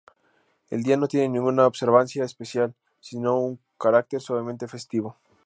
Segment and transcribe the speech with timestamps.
[0.71, 5.15] El día no tiene ninguna observancia especial, sino un carácter suavemente festivo.